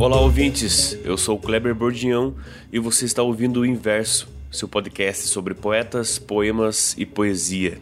Olá, 0.00 0.20
ouvintes. 0.20 0.96
Eu 1.04 1.18
sou 1.18 1.36
Kleber 1.36 1.74
Bordião 1.74 2.32
e 2.72 2.78
você 2.78 3.04
está 3.04 3.20
ouvindo 3.20 3.60
o 3.60 3.66
Inverso, 3.66 4.28
seu 4.48 4.68
podcast 4.68 5.26
sobre 5.26 5.54
poetas, 5.54 6.20
poemas 6.20 6.94
e 6.96 7.04
poesia. 7.04 7.80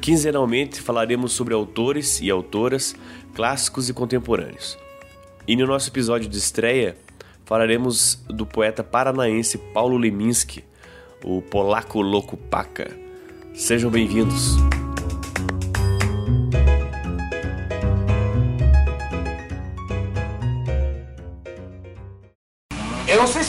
Quinzenalmente 0.00 0.80
falaremos 0.80 1.30
sobre 1.30 1.54
autores 1.54 2.20
e 2.20 2.28
autoras, 2.28 2.96
clássicos 3.34 3.88
e 3.88 3.94
contemporâneos. 3.94 4.76
E 5.46 5.54
no 5.54 5.64
nosso 5.64 5.90
episódio 5.90 6.28
de 6.28 6.38
estreia, 6.38 6.96
falaremos 7.44 8.16
do 8.28 8.44
poeta 8.44 8.82
paranaense 8.82 9.56
Paulo 9.56 9.96
Leminski, 9.96 10.64
o 11.22 11.40
polaco 11.40 12.00
louco 12.00 12.36
paca. 12.36 12.90
Sejam 13.54 13.92
bem-vindos. 13.92 14.56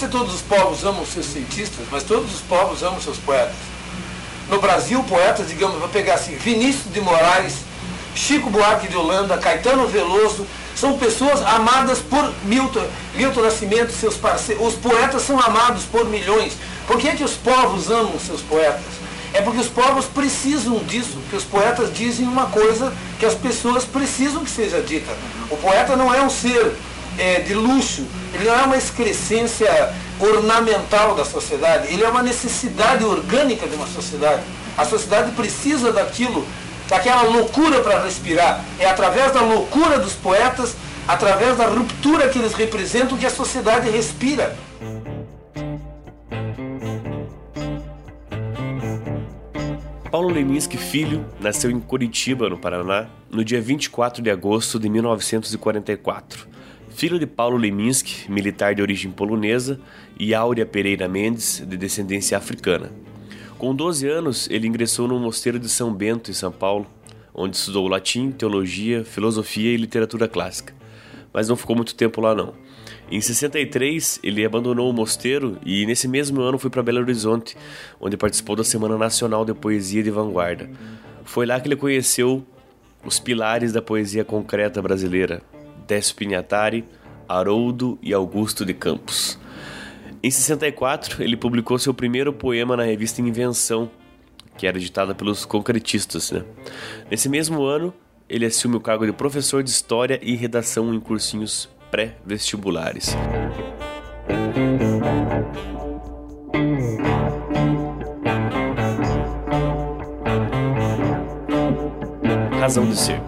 Se 0.05 0.12
todos 0.12 0.36
os 0.36 0.41
povos 0.41 0.86
amam 0.86 1.04
seus 1.04 1.26
cientistas, 1.26 1.84
mas 1.91 2.04
todos 2.04 2.32
os 2.32 2.41
povos 2.41 2.84
amam 2.84 3.02
seus 3.02 3.18
poetas. 3.18 3.55
No 4.50 4.62
Brasil, 4.62 5.04
poetas, 5.04 5.48
digamos, 5.48 5.80
vou 5.80 5.90
pegar 5.90 6.14
assim, 6.14 6.36
Vinícius 6.36 6.94
de 6.94 7.02
Moraes, 7.02 7.55
Chico 8.14 8.52
Buarque 8.52 8.88
de 8.88 8.95
Holanda, 8.95 9.36
Caetano 9.40 9.88
Veloso, 9.88 10.45
são 10.76 10.95
pessoas 11.00 11.41
amadas 11.41 12.00
por 12.00 12.31
Milton, 12.44 12.86
Milton 13.16 13.41
Nascimento, 13.41 13.91
seus 13.94 14.16
parceiros. 14.16 14.68
Os 14.68 14.76
poetas 14.76 15.23
são 15.23 15.40
amados 15.40 15.84
por 15.86 16.06
milhões. 16.06 16.53
Por 16.86 17.00
que, 17.00 17.08
é 17.08 17.16
que 17.16 17.23
os 17.23 17.34
povos 17.34 17.90
amam 17.90 18.20
seus 18.20 18.42
poetas? 18.42 18.84
É 19.34 19.42
porque 19.42 19.59
os 19.59 19.67
povos 19.67 20.06
precisam 20.06 20.78
disso, 20.84 21.17
que 21.31 21.36
os 21.36 21.44
poetas 21.44 21.92
dizem 21.92 22.28
uma 22.28 22.45
coisa 22.45 22.94
que 23.19 23.25
as 23.25 23.34
pessoas 23.34 23.84
precisam 23.84 24.44
que 24.44 24.52
seja 24.52 24.81
dita. 24.81 25.12
O 25.50 25.58
poeta 25.58 25.95
não 25.95 26.14
é 26.14 26.22
um 26.22 26.30
ser 26.30 26.75
é, 27.17 27.39
de 27.39 27.53
luxo, 27.53 28.05
ele 28.33 28.45
não 28.45 28.53
é 28.53 28.63
uma 28.63 28.77
excrescência 28.77 29.94
ornamental 30.19 31.16
da 31.16 31.25
sociedade, 31.25 31.94
ele 31.94 32.03
é 32.03 32.09
uma 32.09 32.23
necessidade 32.23 33.03
orgânica 33.03 33.67
de 33.67 33.75
uma 33.75 33.88
sociedade. 33.88 34.44
A 34.77 34.85
sociedade 34.85 35.31
precisa 35.31 35.91
daquilo, 35.91 36.45
daquela 36.89 37.23
loucura 37.23 37.81
para 37.81 38.03
respirar. 38.03 38.63
É 38.80 38.88
através 38.88 39.31
da 39.31 39.41
loucura 39.41 39.99
dos 39.99 40.13
poetas, 40.13 40.75
através 41.07 41.57
da 41.57 41.66
ruptura 41.67 42.30
que 42.30 42.39
eles 42.39 42.53
representam, 42.53 43.17
que 43.17 43.25
a 43.25 43.29
sociedade 43.29 43.89
respira. 43.89 44.55
Paulo 50.11 50.29
Leminski 50.29 50.77
Filho 50.77 51.25
nasceu 51.41 51.69
em 51.69 51.77
Curitiba, 51.77 52.50
no 52.50 52.57
Paraná, 52.57 53.07
no 53.29 53.44
dia 53.44 53.61
24 53.61 54.23
de 54.23 54.29
agosto 54.29 54.79
de 54.79 54.88
1944. 54.88 56.55
Filho 56.95 57.19
de 57.19 57.27
Paulo 57.27 57.57
Leminski, 57.57 58.31
militar 58.31 58.73
de 58.73 58.81
origem 58.81 59.11
polonesa, 59.11 59.81
e 60.17 60.33
Áurea 60.33 60.65
Pereira 60.65 61.09
Mendes, 61.09 61.61
de 61.67 61.75
descendência 61.75 62.38
africana. 62.38 62.89
Com 63.57 63.75
12 63.75 64.07
anos, 64.07 64.47
ele 64.49 64.65
ingressou 64.65 65.05
no 65.05 65.19
Mosteiro 65.19 65.59
de 65.59 65.67
São 65.67 65.93
Bento, 65.93 66.31
em 66.31 66.33
São 66.33 66.53
Paulo, 66.53 66.88
onde 67.33 67.57
estudou 67.57 67.85
latim, 67.89 68.31
teologia, 68.31 69.03
filosofia 69.03 69.73
e 69.73 69.75
literatura 69.75 70.25
clássica. 70.25 70.73
Mas 71.33 71.49
não 71.49 71.57
ficou 71.57 71.75
muito 71.75 71.93
tempo 71.95 72.21
lá 72.21 72.33
não. 72.33 72.53
Em 73.11 73.19
63, 73.19 74.21
ele 74.23 74.45
abandonou 74.45 74.89
o 74.89 74.93
mosteiro 74.93 75.57
e 75.66 75.85
nesse 75.85 76.07
mesmo 76.07 76.39
ano 76.39 76.57
foi 76.57 76.69
para 76.69 76.81
Belo 76.81 76.99
Horizonte, 76.99 77.57
onde 77.99 78.16
participou 78.16 78.55
da 78.55 78.63
Semana 78.63 78.97
Nacional 78.97 79.43
de 79.43 79.53
Poesia 79.53 80.01
de 80.01 80.09
Vanguarda. 80.09 80.69
Foi 81.25 81.45
lá 81.45 81.59
que 81.59 81.67
ele 81.67 81.75
conheceu 81.75 82.41
os 83.03 83.19
pilares 83.19 83.73
da 83.73 83.81
poesia 83.81 84.23
concreta 84.23 84.81
brasileira, 84.81 85.43
Décio 85.88 86.16
Pinhatari, 86.16 86.85
Haroldo 87.28 87.97
e 88.01 88.13
Augusto 88.13 88.66
de 88.66 88.73
Campos. 88.73 89.40
Em 90.22 90.31
64, 90.31 91.23
ele 91.23 91.38
publicou 91.38 91.78
seu 91.78 91.94
primeiro 91.94 92.34
poema 92.34 92.75
na 92.75 92.84
revista 92.84 93.22
Invenção, 93.22 93.91
que 94.57 94.66
era 94.66 94.78
editada 94.78 95.13
pelos 95.13 95.46
concretistas. 95.46 96.31
Né? 96.31 96.44
Nesse 97.09 97.29
mesmo 97.29 97.63
ano, 97.63 97.94
ele 98.28 98.46
assume 98.46 98.75
o 98.75 98.81
cargo 98.81 99.06
de 99.06 99.13
professor 99.13 99.62
de 99.62 99.69
História 99.69 100.19
e 100.23 100.35
Redação 100.35 100.94
em 100.94 101.00
cursinhos 101.00 101.69
pré-vestibulares. 101.91 103.16
Razão 112.59 112.90
de 112.90 112.97
ser. 112.97 113.22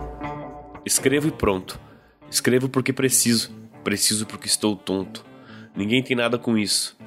Escrevo 0.84 1.28
e 1.28 1.32
pronto. 1.32 1.87
Escrevo 2.30 2.70
porque 2.70 2.92
preciso. 2.92 3.52
Preciso 3.84 4.26
porque 4.26 4.48
estou 4.48 4.76
tonto. 4.76 5.26
Ninguém 5.76 6.04
tem 6.04 6.16
nada 6.16 6.38
com 6.38 6.58
isso. 6.58 6.98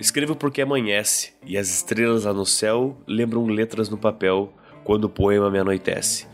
Escrevo 0.00 0.34
porque 0.34 0.62
amanhece 0.62 1.34
e 1.44 1.58
as 1.58 1.68
estrelas 1.68 2.24
lá 2.24 2.32
no 2.32 2.46
céu 2.46 2.96
lembram 3.06 3.46
letras 3.46 3.88
no 3.88 3.98
papel 3.98 4.52
quando 4.84 5.04
o 5.04 5.08
poema 5.08 5.50
me 5.50 5.58
anoitece. 5.58 6.26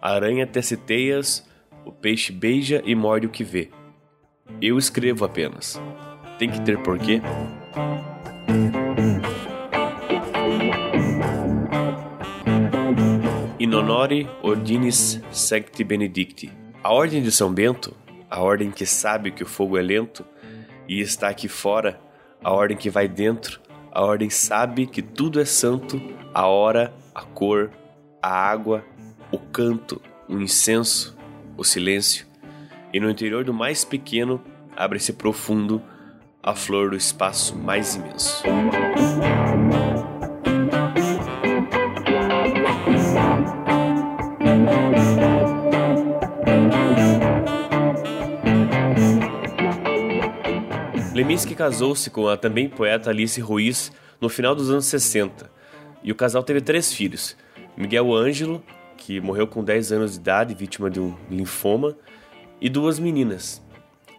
A 0.00 0.12
aranha 0.12 0.46
tece 0.46 0.76
teias, 0.76 1.46
o 1.84 1.90
peixe 1.90 2.32
beija 2.32 2.82
e 2.84 2.94
morde 2.94 3.26
o 3.26 3.30
que 3.30 3.42
vê. 3.42 3.70
Eu 4.60 4.78
escrevo 4.78 5.24
apenas. 5.24 5.80
Tem 6.38 6.50
que 6.50 6.60
ter 6.60 6.78
porquê? 6.78 7.20
In 13.58 13.74
honore 13.74 14.28
ordinis 14.42 15.20
sancti 15.32 15.82
benedicti. 15.82 16.63
A 16.84 16.92
ordem 16.92 17.22
de 17.22 17.32
São 17.32 17.50
Bento, 17.50 17.96
a 18.30 18.42
ordem 18.42 18.70
que 18.70 18.84
sabe 18.84 19.30
que 19.30 19.42
o 19.42 19.46
fogo 19.46 19.78
é 19.78 19.80
lento 19.80 20.22
e 20.86 21.00
está 21.00 21.30
aqui 21.30 21.48
fora, 21.48 21.98
a 22.42 22.52
ordem 22.52 22.76
que 22.76 22.90
vai 22.90 23.08
dentro, 23.08 23.58
a 23.90 24.02
ordem 24.02 24.28
sabe 24.28 24.86
que 24.86 25.00
tudo 25.00 25.40
é 25.40 25.46
santo, 25.46 25.98
a 26.34 26.46
hora, 26.46 26.92
a 27.14 27.22
cor, 27.22 27.70
a 28.20 28.28
água, 28.28 28.84
o 29.32 29.38
canto, 29.38 29.98
o 30.28 30.38
incenso, 30.38 31.16
o 31.56 31.64
silêncio 31.64 32.26
e 32.92 33.00
no 33.00 33.08
interior 33.08 33.44
do 33.44 33.54
mais 33.54 33.82
pequeno 33.82 34.38
abre-se 34.76 35.14
profundo 35.14 35.82
a 36.42 36.54
flor 36.54 36.90
do 36.90 36.96
espaço 36.96 37.56
mais 37.56 37.94
imenso. 37.94 38.44
Leminski 51.24 51.54
casou-se 51.54 52.10
com 52.10 52.28
a 52.28 52.36
também 52.36 52.68
poeta 52.68 53.08
Alice 53.08 53.40
Ruiz 53.40 53.90
no 54.20 54.28
final 54.28 54.54
dos 54.54 54.70
anos 54.70 54.84
60 54.84 55.50
e 56.02 56.12
o 56.12 56.14
casal 56.14 56.42
teve 56.42 56.60
três 56.60 56.92
filhos: 56.92 57.34
Miguel 57.74 58.14
Ângelo, 58.14 58.62
que 58.98 59.22
morreu 59.22 59.46
com 59.46 59.64
10 59.64 59.92
anos 59.92 60.12
de 60.12 60.18
idade, 60.18 60.54
vítima 60.54 60.90
de 60.90 61.00
um 61.00 61.16
linfoma, 61.30 61.96
e 62.60 62.68
duas 62.68 62.98
meninas, 62.98 63.62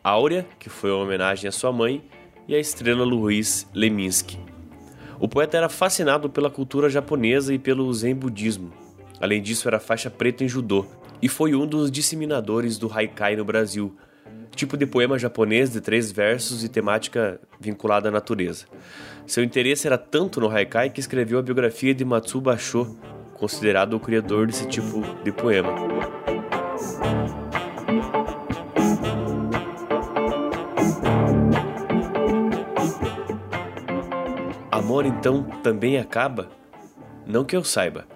Áurea, 0.03 0.47
que 0.57 0.67
foi 0.67 0.89
uma 0.89 1.03
homenagem 1.03 1.47
à 1.47 1.51
sua 1.51 1.71
mãe, 1.71 2.03
e 2.47 2.55
a 2.55 2.59
estrela 2.59 3.05
Luiz 3.05 3.69
Leminski. 3.71 4.39
O 5.19 5.27
poeta 5.27 5.57
era 5.57 5.69
fascinado 5.69 6.27
pela 6.27 6.49
cultura 6.49 6.89
japonesa 6.89 7.53
e 7.53 7.59
pelo 7.59 7.93
zen 7.93 8.15
budismo. 8.15 8.73
Além 9.21 9.43
disso, 9.43 9.67
era 9.67 9.79
faixa 9.79 10.09
preta 10.09 10.43
em 10.43 10.49
judô 10.49 10.87
e 11.21 11.29
foi 11.29 11.53
um 11.53 11.67
dos 11.67 11.91
disseminadores 11.91 12.79
do 12.79 12.91
haikai 12.91 13.35
no 13.35 13.45
Brasil, 13.45 13.95
tipo 14.55 14.77
de 14.77 14.85
poema 14.85 15.19
japonês 15.19 15.71
de 15.71 15.81
três 15.81 16.11
versos 16.11 16.63
e 16.63 16.69
temática 16.69 17.39
vinculada 17.59 18.09
à 18.09 18.11
natureza. 18.11 18.65
Seu 19.27 19.43
interesse 19.43 19.85
era 19.85 19.97
tanto 19.97 20.39
no 20.39 20.49
haikai 20.49 20.89
que 20.89 20.99
escreveu 20.99 21.39
a 21.39 21.41
biografia 21.41 21.93
de 21.93 22.05
Matsu 22.05 22.39
Basho, 22.39 22.97
considerado 23.33 23.93
o 23.95 23.99
criador 23.99 24.47
desse 24.47 24.67
tipo 24.67 25.01
de 25.23 25.31
poema. 25.31 25.73
Amor 34.71 35.05
então 35.05 35.43
também 35.63 35.97
acaba? 35.97 36.49
Não 37.25 37.43
que 37.43 37.55
eu 37.55 37.63
saiba. 37.63 38.07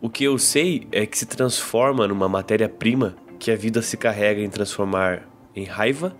O 0.00 0.10
que 0.10 0.24
eu 0.24 0.36
sei 0.38 0.86
é 0.92 1.06
que 1.06 1.16
se 1.16 1.26
transforma 1.26 2.06
numa 2.06 2.28
matéria-prima 2.28 3.16
que 3.38 3.50
a 3.50 3.56
vida 3.56 3.80
se 3.80 3.96
carrega 3.96 4.40
em 4.40 4.50
transformar 4.50 5.22
em 5.56 5.64
raiva 5.64 6.14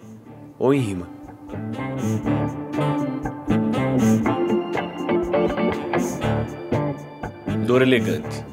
ou 0.58 0.72
em 0.72 0.80
rima. 0.80 1.06
Dor 7.66 7.82
elegante. 7.82 8.44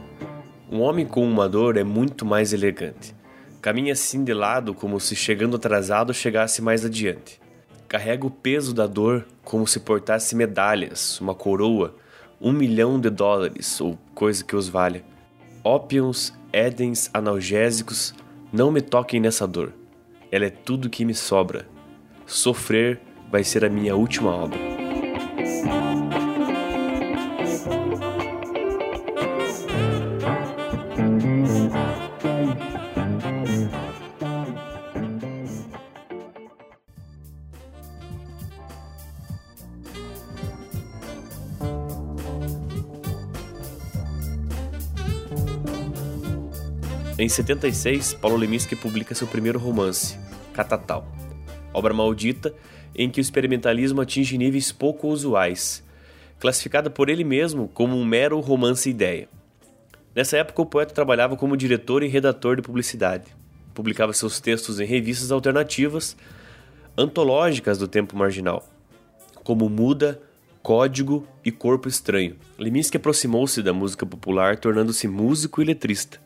Um 0.69 0.81
homem 0.81 1.06
com 1.06 1.25
uma 1.25 1.47
dor 1.47 1.77
é 1.77 1.83
muito 1.83 2.25
mais 2.25 2.51
elegante. 2.51 3.15
Caminha 3.62 3.94
assim 3.94 4.24
de 4.25 4.33
lado 4.33 4.74
como 4.74 5.00
se 5.00 5.15
chegando 5.15 5.56
atrasado 5.56 6.13
chegasse 6.13 6.62
mais 6.62 6.83
adiante. 6.83 7.39
Carrega 7.88 8.25
o 8.25 8.31
peso 8.31 8.74
da 8.74 8.88
dor 8.88 9.25
como 9.44 9.65
se 9.65 9.79
portasse 9.79 10.36
medalhas, 10.36 11.21
uma 11.21 11.33
coroa, 11.33 11.95
um 12.41 12.51
milhão 12.51 13.00
de 13.00 13.09
dólares 13.09 13.79
ou 13.79 13.97
coisa 14.13 14.44
que 14.44 14.56
os 14.56 14.68
valha. 14.68 15.03
Ópiums, 15.63 16.33
édens, 16.51 17.09
analgésicos, 17.13 18.13
não 18.51 18.69
me 18.71 18.81
toquem 18.81 19.21
nessa 19.21 19.47
dor. 19.47 19.74
Ela 20.33 20.45
é 20.45 20.50
tudo 20.50 20.89
que 20.89 21.06
me 21.06 21.13
sobra. 21.13 21.68
Sofrer 22.25 23.00
vai 23.31 23.44
ser 23.44 23.63
a 23.63 23.69
minha 23.69 23.95
última 23.95 24.31
obra. 24.31 24.57
Em 47.19 47.29
76, 47.29 48.15
Paulo 48.15 48.36
Leminski 48.36 48.75
publica 48.75 49.13
seu 49.13 49.27
primeiro 49.27 49.59
romance, 49.59 50.18
Catatal, 50.53 51.07
obra 51.73 51.94
maldita 51.94 52.53
em 52.95 53.09
que 53.09 53.19
o 53.19 53.21
experimentalismo 53.21 54.01
atinge 54.01 54.38
níveis 54.38 54.71
pouco 54.71 55.07
usuais, 55.07 55.83
classificada 56.39 56.89
por 56.89 57.09
ele 57.09 57.23
mesmo 57.23 57.67
como 57.67 57.97
um 57.97 58.05
mero 58.05 58.39
romance-ideia. 58.39 59.27
Nessa 60.15 60.38
época, 60.38 60.61
o 60.61 60.65
poeta 60.65 60.94
trabalhava 60.94 61.35
como 61.35 61.57
diretor 61.57 62.03
e 62.03 62.07
redator 62.07 62.55
de 62.55 62.61
publicidade. 62.61 63.35
Publicava 63.73 64.13
seus 64.13 64.39
textos 64.39 64.79
em 64.79 64.85
revistas 64.85 65.31
alternativas, 65.31 66.15
antológicas 66.95 67.79
do 67.79 67.88
tempo 67.88 68.15
marginal, 68.15 68.63
como 69.44 69.67
Muda, 69.67 70.21
Código 70.61 71.27
e 71.44 71.51
Corpo 71.51 71.88
Estranho. 71.88 72.35
Leminski 72.59 72.97
aproximou-se 72.97 73.63
da 73.63 73.73
música 73.73 74.05
popular, 74.05 74.57
tornando-se 74.57 75.07
músico 75.07 75.61
e 75.61 75.65
letrista. 75.65 76.21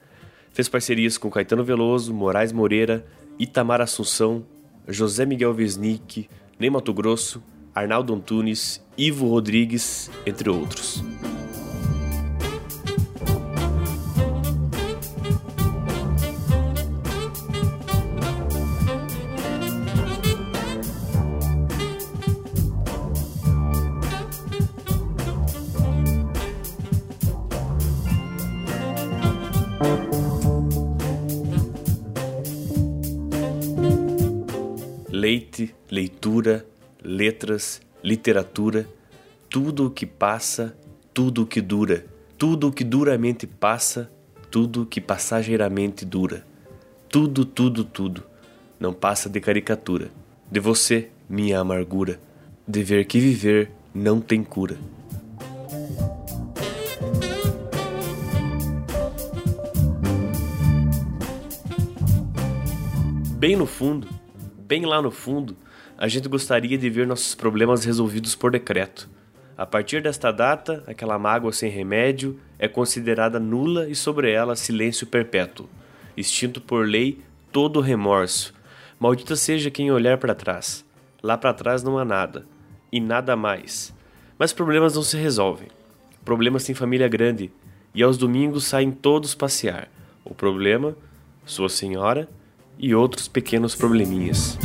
Fez 0.52 0.68
parcerias 0.68 1.18
com 1.18 1.30
Caetano 1.30 1.64
Veloso, 1.64 2.14
Moraes 2.14 2.52
Moreira, 2.52 3.06
Itamar 3.40 3.82
Assunção, 3.82 4.46
José 4.88 5.26
Miguel 5.26 5.52
Wisnik, 5.52 6.30
Ney 6.60 6.70
Mato 6.70 6.94
Grosso, 6.94 7.44
Arnaldo 7.74 8.14
Antunes, 8.14 8.84
Ivo 8.98 9.28
Rodrigues, 9.28 10.10
entre 10.26 10.50
outros. 10.50 11.04
Leite, 35.28 35.76
leitura, 35.92 36.66
letras, 37.04 37.82
literatura, 38.02 38.88
tudo 39.50 39.88
o 39.88 39.92
que 39.92 40.06
passa, 40.06 40.74
tudo 41.14 41.44
o 41.44 41.46
que 41.46 41.60
dura, 41.60 42.06
tudo 42.38 42.70
o 42.70 42.72
que 42.72 42.86
duramente 42.86 43.46
passa, 43.46 44.10
tudo 44.50 44.84
o 44.84 44.86
que 44.86 45.02
passageiramente 45.02 46.06
dura. 46.06 46.48
Tudo, 47.10 47.44
tudo, 47.44 47.84
tudo. 47.84 48.24
Não 48.80 48.94
passa 48.94 49.30
de 49.30 49.42
caricatura. 49.42 50.10
De 50.50 50.62
você, 50.62 51.10
minha 51.30 51.60
amargura. 51.60 52.22
De 52.66 52.82
ver 52.82 53.04
que 53.04 53.20
viver 53.20 53.70
não 53.94 54.22
tem 54.22 54.42
cura. 54.46 54.78
Bem 63.38 63.58
no 63.58 63.66
fundo, 63.66 64.08
bem 64.68 64.86
lá 64.86 65.02
no 65.02 65.10
fundo, 65.10 65.56
a 65.98 66.10
gente 66.10 66.28
gostaria 66.28 66.78
de 66.78 66.90
ver 66.90 67.08
nossos 67.08 67.34
problemas 67.34 67.86
resolvidos 67.86 68.36
por 68.36 68.52
decreto. 68.52 69.10
A 69.58 69.66
partir 69.66 70.02
desta 70.02 70.30
data, 70.30 70.84
aquela 70.86 71.18
mágoa 71.18 71.54
sem 71.54 71.72
remédio 71.72 72.38
é 72.60 72.68
considerada 72.68 73.40
nula 73.40 73.90
e 73.90 73.96
sobre 73.96 74.30
ela 74.30 74.58
silêncio 74.58 75.08
perpétuo. 75.08 75.70
Extinto 76.18 76.60
por 76.60 76.86
lei 76.86 77.20
todo 77.52 77.80
remorso. 77.80 78.54
Maldita 79.00 79.36
seja 79.38 79.72
quem 79.72 79.90
olhar 79.90 80.18
para 80.18 80.36
trás. 80.36 80.86
Lá 81.24 81.38
para 81.38 81.54
trás 81.54 81.82
não 81.82 81.98
há 81.98 82.04
nada. 82.04 82.46
E 82.92 83.00
nada 83.00 83.36
mais. 83.36 83.96
Mas 84.38 84.52
problemas 84.52 84.96
não 84.96 85.02
se 85.02 85.16
resolvem. 85.18 85.70
Problemas 86.26 86.66
têm 86.66 86.76
família 86.76 87.08
grande. 87.08 87.52
E 87.96 88.04
aos 88.04 88.18
domingos 88.18 88.66
saem 88.66 88.92
todos 88.92 89.34
passear. 89.34 89.90
O 90.26 90.36
problema, 90.36 90.96
sua 91.46 91.70
senhora 91.70 92.28
e 92.80 92.94
outros 92.94 93.28
pequenos 93.28 93.76
probleminhas. 93.76 94.58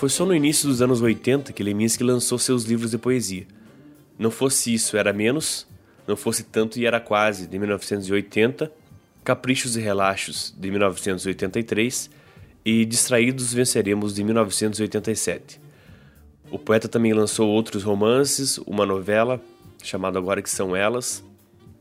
Foi 0.00 0.08
só 0.08 0.24
no 0.24 0.34
início 0.34 0.66
dos 0.66 0.80
anos 0.80 1.02
80 1.02 1.52
que 1.52 1.62
Leminski 1.62 2.02
lançou 2.02 2.38
seus 2.38 2.64
livros 2.64 2.90
de 2.90 2.96
poesia. 2.96 3.46
Não 4.18 4.30
fosse 4.30 4.72
isso, 4.72 4.96
era 4.96 5.12
menos, 5.12 5.66
não 6.06 6.16
fosse 6.16 6.42
tanto 6.42 6.78
e 6.78 6.86
era 6.86 6.98
quase, 6.98 7.46
de 7.46 7.58
1980, 7.58 8.72
Caprichos 9.22 9.76
e 9.76 9.80
Relaxos, 9.80 10.54
de 10.56 10.70
1983, 10.70 12.10
e 12.64 12.84
Distraídos 12.84 13.52
Venceremos, 13.52 14.14
de 14.14 14.24
1987. 14.24 15.60
O 16.50 16.58
poeta 16.58 16.88
também 16.88 17.12
lançou 17.12 17.48
outros 17.48 17.82
romances, 17.82 18.58
uma 18.66 18.84
novela, 18.84 19.40
chamada 19.82 20.18
Agora 20.18 20.42
Que 20.42 20.50
São 20.50 20.74
Elas, 20.74 21.24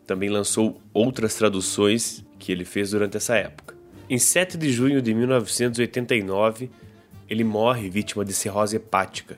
também 0.05 0.29
lançou 0.29 0.81
outras 0.93 1.35
traduções 1.35 2.23
que 2.37 2.51
ele 2.51 2.65
fez 2.65 2.91
durante 2.91 3.17
essa 3.17 3.35
época. 3.35 3.75
Em 4.09 4.17
7 4.17 4.57
de 4.57 4.71
junho 4.71 5.01
de 5.01 5.13
1989, 5.13 6.69
ele 7.29 7.43
morre 7.43 7.89
vítima 7.89 8.25
de 8.25 8.33
cirrose 8.33 8.75
hepática. 8.75 9.37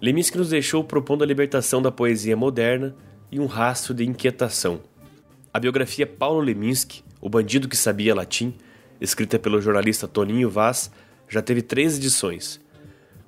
Leminski 0.00 0.38
nos 0.38 0.48
deixou 0.48 0.82
propondo 0.82 1.22
a 1.22 1.26
libertação 1.26 1.82
da 1.82 1.90
poesia 1.90 2.36
moderna 2.36 2.94
e 3.30 3.38
um 3.38 3.46
rastro 3.46 3.92
de 3.92 4.04
inquietação. 4.04 4.80
A 5.54 5.60
biografia 5.60 6.04
Paulo 6.04 6.40
Leminski 6.40 7.04
o 7.20 7.28
Bandido 7.28 7.68
que 7.68 7.76
Sabia 7.76 8.12
Latim, 8.12 8.52
escrita 9.00 9.38
pelo 9.38 9.62
jornalista 9.62 10.08
Toninho 10.08 10.50
Vaz, 10.50 10.90
já 11.28 11.40
teve 11.40 11.62
três 11.62 11.96
edições. 11.96 12.60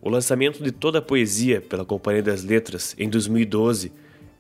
O 0.03 0.11
lançamento 0.11 0.61
de 0.61 0.73
toda 0.73 0.99
a 0.99 1.03
poesia 1.03 1.61
pela 1.61 1.85
Companhia 1.85 2.25
das 2.25 2.43
Letras 2.43 2.97
em 2.99 3.09
2012, 3.09 3.93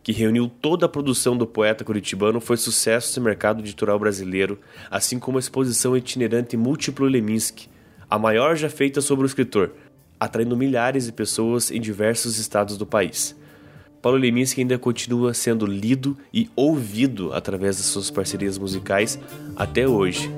que 0.02 0.10
reuniu 0.10 0.48
toda 0.48 0.86
a 0.86 0.88
produção 0.88 1.36
do 1.36 1.46
poeta 1.46 1.84
curitibano, 1.84 2.40
foi 2.40 2.56
sucesso 2.56 3.20
no 3.20 3.24
mercado 3.24 3.60
editorial 3.60 4.00
brasileiro, 4.00 4.58
assim 4.90 5.20
como 5.20 5.38
a 5.38 5.40
exposição 5.40 5.96
itinerante 5.96 6.56
Múltiplo 6.56 7.06
Leminski, 7.06 7.68
a 8.10 8.18
maior 8.18 8.56
já 8.56 8.68
feita 8.68 9.00
sobre 9.00 9.24
o 9.24 9.26
escritor, 9.26 9.74
atraindo 10.18 10.56
milhares 10.56 11.06
de 11.06 11.12
pessoas 11.12 11.70
em 11.70 11.80
diversos 11.80 12.36
estados 12.36 12.76
do 12.76 12.84
país. 12.84 13.36
Paulo 14.06 14.20
Leminski 14.20 14.60
ainda 14.60 14.78
continua 14.78 15.34
sendo 15.34 15.66
lido 15.66 16.16
e 16.32 16.48
ouvido 16.54 17.32
através 17.32 17.76
das 17.76 17.86
suas 17.86 18.08
parcerias 18.08 18.56
musicais 18.56 19.18
até 19.56 19.88
hoje. 19.88 20.30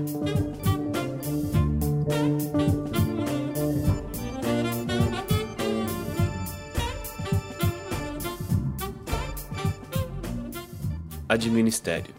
Administério 11.28 12.14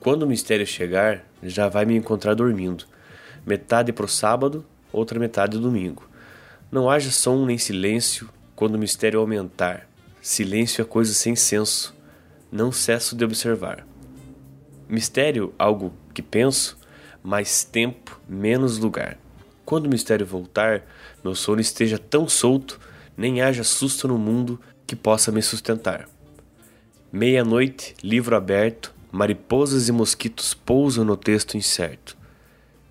Quando 0.00 0.22
o 0.22 0.26
mistério 0.26 0.66
chegar, 0.66 1.26
já 1.42 1.68
vai 1.68 1.84
me 1.84 1.94
encontrar 1.94 2.32
dormindo. 2.32 2.86
Metade 3.44 3.92
pro 3.92 4.08
sábado, 4.08 4.64
outra 4.90 5.20
metade 5.20 5.58
domingo. 5.58 6.08
Não 6.72 6.88
haja 6.88 7.10
som 7.10 7.44
nem 7.44 7.58
silêncio 7.58 8.30
quando 8.54 8.76
o 8.76 8.78
mistério 8.78 9.20
aumentar 9.20 9.86
Silêncio 10.28 10.82
é 10.82 10.84
coisa 10.84 11.14
sem 11.14 11.36
senso, 11.36 11.94
não 12.50 12.72
cesso 12.72 13.14
de 13.14 13.24
observar. 13.24 13.86
Mistério, 14.88 15.54
algo 15.56 15.94
que 16.12 16.20
penso, 16.20 16.76
mais 17.22 17.62
tempo, 17.62 18.20
menos 18.28 18.76
lugar. 18.76 19.16
Quando 19.64 19.86
o 19.86 19.88
mistério 19.88 20.26
voltar, 20.26 20.82
meu 21.22 21.32
sono 21.32 21.60
esteja 21.60 21.96
tão 21.96 22.28
solto, 22.28 22.80
nem 23.16 23.40
haja 23.40 23.62
susto 23.62 24.08
no 24.08 24.18
mundo 24.18 24.60
que 24.84 24.96
possa 24.96 25.30
me 25.30 25.40
sustentar. 25.40 26.08
Meia-noite, 27.12 27.94
livro 28.02 28.34
aberto, 28.34 28.92
mariposas 29.12 29.88
e 29.88 29.92
mosquitos 29.92 30.54
pousam 30.54 31.04
no 31.04 31.16
texto 31.16 31.56
incerto. 31.56 32.16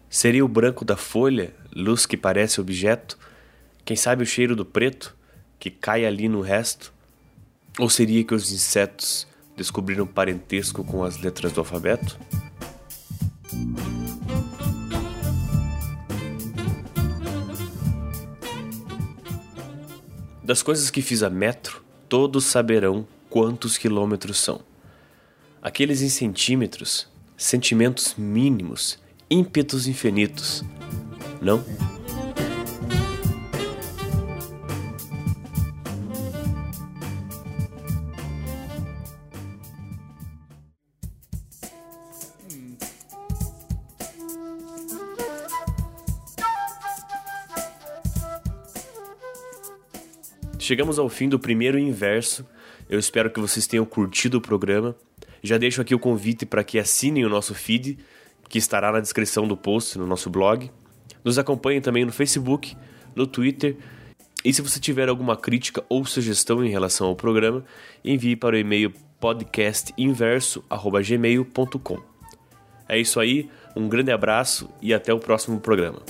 Seria 0.09 0.45
o 0.45 0.47
branco 0.47 0.85
da 0.85 0.95
folha, 0.95 1.53
luz 1.75 2.05
que 2.05 2.15
parece 2.15 2.61
objeto? 2.61 3.19
Quem 3.83 3.97
sabe 3.97 4.23
o 4.23 4.25
cheiro 4.25 4.55
do 4.55 4.63
preto, 4.63 5.13
que 5.59 5.69
cai 5.69 6.05
ali 6.05 6.29
no 6.29 6.39
resto? 6.39 6.94
Ou 7.77 7.89
seria 7.89 8.23
que 8.23 8.33
os 8.33 8.51
insetos 8.51 9.27
descobriram 9.55 10.07
parentesco 10.07 10.83
com 10.83 11.03
as 11.03 11.17
letras 11.17 11.51
do 11.51 11.59
alfabeto? 11.59 12.17
Das 20.43 20.61
coisas 20.61 20.89
que 20.89 21.01
fiz 21.01 21.23
a 21.23 21.29
metro, 21.29 21.83
todos 22.07 22.45
saberão 22.45 23.07
quantos 23.29 23.77
quilômetros 23.77 24.37
são. 24.37 24.61
Aqueles 25.61 26.01
em 26.01 26.09
centímetros, 26.09 27.07
sentimentos 27.35 28.13
mínimos, 28.15 28.99
ímpetos 29.29 29.87
infinitos. 29.87 30.63
Não? 31.41 31.65
Chegamos 50.65 50.97
ao 50.97 51.07
fim 51.07 51.29
do 51.29 51.37
primeiro 51.37 51.77
inverso. 51.77 52.43
Eu 52.89 52.97
espero 52.97 53.29
que 53.29 53.39
vocês 53.39 53.67
tenham 53.67 53.85
curtido 53.85 54.39
o 54.39 54.41
programa. 54.41 54.95
Já 55.43 55.59
deixo 55.59 55.79
aqui 55.79 55.93
o 55.93 55.99
convite 55.99 56.43
para 56.43 56.63
que 56.63 56.79
assinem 56.79 57.23
o 57.23 57.29
nosso 57.29 57.53
feed, 57.53 57.99
que 58.49 58.57
estará 58.57 58.91
na 58.91 58.99
descrição 58.99 59.47
do 59.47 59.55
post 59.55 59.95
no 59.95 60.07
nosso 60.07 60.27
blog. 60.27 60.71
Nos 61.23 61.37
acompanhem 61.37 61.81
também 61.81 62.03
no 62.03 62.11
Facebook, 62.11 62.75
no 63.15 63.27
Twitter. 63.27 63.77
E 64.43 64.51
se 64.51 64.63
você 64.63 64.79
tiver 64.79 65.07
alguma 65.07 65.37
crítica 65.37 65.85
ou 65.87 66.03
sugestão 66.03 66.65
em 66.65 66.69
relação 66.69 67.05
ao 67.05 67.15
programa, 67.15 67.63
envie 68.03 68.35
para 68.35 68.55
o 68.55 68.57
e-mail 68.57 68.91
podcastinverso@gmail.com. 69.19 72.01
É 72.89 72.99
isso 72.99 73.19
aí, 73.19 73.51
um 73.75 73.87
grande 73.87 74.11
abraço 74.11 74.67
e 74.81 74.95
até 74.95 75.13
o 75.13 75.19
próximo 75.19 75.59
programa. 75.59 76.01